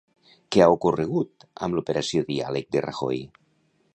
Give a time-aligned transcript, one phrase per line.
[0.53, 3.23] Què ha ocorregut amb loperació diàleg de Rajoy?